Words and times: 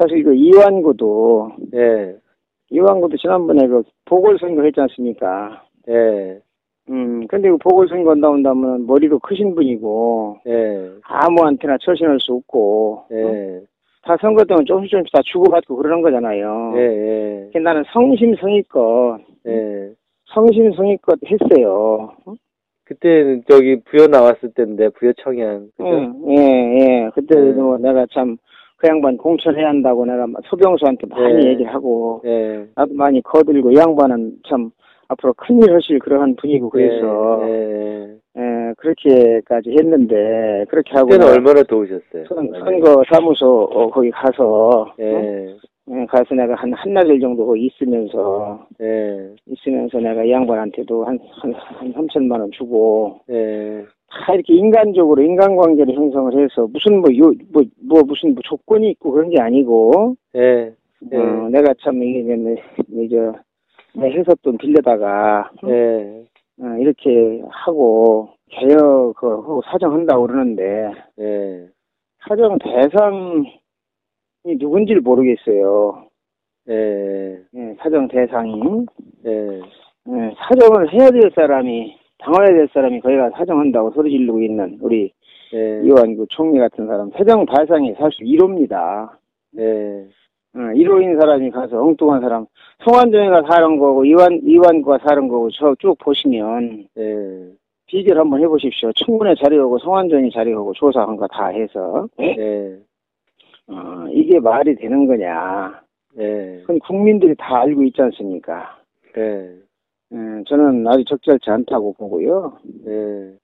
사실 0.00 0.24
그 0.24 0.34
이완구도 0.34 1.52
예, 1.74 2.16
이완구도 2.70 3.18
지난번에 3.18 3.66
그 3.66 3.82
보궐선거 4.06 4.62
했지 4.62 4.80
않습니까? 4.80 5.62
예, 5.88 6.40
음, 6.88 7.26
근데 7.26 7.50
그 7.50 7.58
보궐선거 7.58 8.14
나온다면 8.14 8.86
머리도 8.86 9.18
크신 9.18 9.54
분이고 9.54 10.38
예, 10.46 10.90
아무한테나 11.02 11.76
처신할 11.82 12.18
수 12.18 12.32
없고 12.32 13.04
어? 13.10 13.14
예, 13.14 13.60
다 14.02 14.16
선거 14.22 14.42
때문에 14.44 14.64
조금씩 14.64 14.90
조금씩 14.90 15.12
다 15.12 15.20
주고받고 15.22 15.76
그러는 15.76 16.00
거잖아요. 16.00 16.72
예, 16.76 17.50
예, 17.54 17.58
나는 17.58 17.84
성심성의껏 17.92 19.20
예. 19.48 19.90
성심성의껏 20.32 21.18
했어요. 21.26 22.14
어? 22.24 22.34
그때는 22.86 23.44
저기 23.48 23.80
부여 23.84 24.06
나왔을 24.06 24.52
때인데 24.54 24.88
부여 24.90 25.12
청양 25.22 25.68
그죠? 25.76 25.84
응, 25.86 26.24
예, 26.30 26.36
예. 26.36 27.10
그때도 27.14 27.76
네. 27.76 27.88
내가 27.88 28.06
참 28.12 28.38
그 28.80 28.88
양반 28.88 29.16
공천해야 29.18 29.68
한다고 29.68 30.06
내가 30.06 30.26
막 30.26 30.40
소병수한테 30.46 31.06
많이 31.08 31.34
네. 31.34 31.50
얘기를 31.50 31.72
하고 31.72 32.22
예. 32.24 32.66
나도 32.74 32.94
많이 32.94 33.20
거들고 33.22 33.72
이 33.72 33.76
양반은 33.76 34.38
참 34.48 34.70
앞으로 35.08 35.34
큰일 35.34 35.74
하실 35.74 35.98
그러한 35.98 36.36
분이고 36.36 36.70
그래서 36.70 37.42
예, 37.46 37.50
예. 37.50 38.16
예, 38.38 38.74
그렇게까지 38.78 39.72
했는데 39.78 40.64
그렇게 40.70 40.92
하고 40.94 41.10
그때는 41.10 41.30
얼마나 41.30 41.62
도우셨어요? 41.62 42.24
선, 42.26 42.50
선거 42.58 43.04
사무소 43.12 43.64
어, 43.64 43.90
거기 43.90 44.10
가서 44.10 44.44
어? 44.44 44.94
예, 44.98 45.54
예, 45.90 46.06
가서 46.06 46.34
내가 46.34 46.54
한 46.54 46.72
한나절 46.72 47.20
정도 47.20 47.44
거기 47.44 47.66
있으면서 47.66 48.66
예, 48.80 49.28
있으면서 49.46 49.98
내가 49.98 50.24
이 50.24 50.30
양반한테도 50.30 51.04
한, 51.04 51.18
한, 51.42 51.52
한 51.52 51.92
3천만 51.92 52.40
원 52.40 52.50
주고 52.52 53.20
예, 53.28 53.84
다 54.10 54.34
이렇게 54.34 54.54
인간적으로 54.54 55.22
인간관계를 55.22 55.94
형성을 55.94 56.32
해서 56.32 56.66
무슨 56.66 57.00
뭐요뭐뭐 57.00 58.02
무슨 58.06 58.34
뭐 58.34 58.42
조건이 58.42 58.90
있고 58.90 59.12
그런 59.12 59.30
게 59.30 59.40
아니고. 59.40 60.16
예, 60.36 60.74
예, 61.12 61.16
어, 61.16 61.48
내가 61.50 61.72
참 61.80 62.02
이게 62.02 62.20
이제 62.88 63.32
내 63.94 64.10
회사 64.10 64.34
돈 64.42 64.58
빌려다가 64.58 65.50
예, 65.68 66.24
어, 66.60 66.76
이렇게 66.78 67.42
하고 67.48 68.30
개혁 68.48 69.14
그 69.16 69.28
하고 69.28 69.62
사정한다고 69.70 70.26
그러는데 70.26 70.90
예, 71.20 71.68
사정 72.28 72.58
대상이 72.58 73.60
누군지를 74.44 75.00
모르겠어요. 75.02 76.06
예, 76.68 77.38
예, 77.54 77.76
사정 77.78 78.08
대상이. 78.08 78.86
예, 79.26 79.60
예, 80.08 80.34
사정을 80.36 80.92
해야 80.92 81.10
될 81.10 81.30
사람이 81.34 81.99
당해야 82.20 82.52
될 82.54 82.68
사람이 82.72 83.00
거기가 83.00 83.30
사정한다고 83.30 83.90
소리 83.92 84.10
지르고 84.10 84.40
있는 84.42 84.78
우리 84.80 85.12
예, 85.52 85.82
이완구 85.84 86.26
총리 86.30 86.58
같은 86.58 86.86
사람 86.86 87.10
사정 87.10 87.44
발상이 87.46 87.94
사실 87.94 88.24
1호입니다. 88.26 89.10
예, 89.58 90.04
어, 90.54 90.58
1호인 90.58 91.18
사람이 91.20 91.50
가서 91.50 91.82
엉뚱한 91.82 92.20
사람 92.20 92.46
송환정이가 92.84 93.42
사는 93.50 93.78
거고 93.78 94.04
이완 94.04 94.40
이완구가 94.44 94.98
사는 94.98 95.26
거고 95.28 95.50
저 95.50 95.74
쭉 95.78 95.96
보시면 95.98 96.86
예, 96.98 97.46
비교를 97.86 98.20
한번 98.20 98.40
해보십시오. 98.42 98.92
청문회 98.92 99.34
자료하고 99.42 99.78
송환정이 99.78 100.30
자료하고 100.30 100.72
조사한 100.74 101.16
거 101.16 101.26
다 101.28 101.46
해서 101.48 102.08
예, 102.20 102.76
어, 103.66 104.06
이게 104.12 104.38
말이 104.38 104.74
되는 104.76 105.06
거냐? 105.06 105.80
예, 106.18 106.58
그건 106.62 106.78
국민들이 106.80 107.34
다 107.36 107.60
알고 107.62 107.82
있지 107.84 108.00
않습니까? 108.02 108.78
예, 109.16 109.50
음, 110.12 110.44
저는 110.46 110.86
아주 110.88 111.04
적절치 111.04 111.50
않다고 111.50 111.92
보고요. 111.94 112.58
예, 112.86 113.36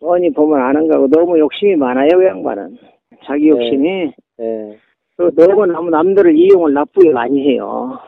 뻔히 0.00 0.30
보면 0.30 0.60
아는 0.60 0.88
거고 0.88 1.08
너무 1.08 1.38
욕심이 1.38 1.76
많아요, 1.76 2.08
그 2.18 2.26
양반은. 2.26 2.76
자기 3.24 3.48
욕심이 3.48 4.12
예, 4.40 4.78
또 5.16 5.30
너무 5.30 5.66
남, 5.66 5.88
남들을 5.90 6.36
이용을 6.36 6.72
나쁘게 6.74 7.10
많이 7.10 7.48
해요. 7.48 7.98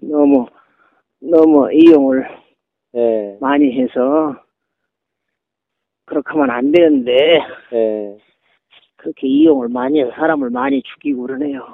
너무 0.00 0.46
너무 1.20 1.72
이용을 1.72 2.26
예, 2.94 3.36
많이 3.40 3.72
해서 3.80 4.36
그렇게 6.06 6.30
하면 6.30 6.50
안 6.50 6.70
되는데 6.70 7.40
예, 7.72 8.16
그렇게 8.96 9.26
이용을 9.26 9.68
많이 9.68 10.00
해서 10.00 10.12
사람을 10.12 10.50
많이 10.50 10.82
죽이고 10.82 11.22
그러네요. 11.22 11.66